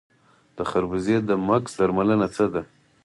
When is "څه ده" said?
2.35-2.61